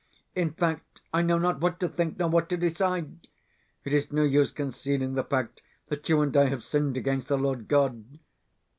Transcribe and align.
In 0.33 0.51
fact, 0.53 0.99
I 1.13 1.21
know 1.21 1.37
not 1.37 1.59
what 1.61 1.79
to 1.81 1.87
think, 1.87 2.17
nor 2.17 2.27
what 2.27 2.49
to 2.49 2.57
decide. 2.57 3.27
It 3.83 3.93
is 3.93 4.11
no 4.11 4.23
use 4.23 4.49
concealing 4.49 5.13
the 5.13 5.23
fact 5.23 5.61
that 5.89 6.09
you 6.09 6.21
and 6.21 6.35
I 6.35 6.45
have 6.45 6.63
sinned 6.63 6.97
against 6.97 7.27
the 7.27 7.37
Lord 7.37 7.67
God.... 7.67 8.03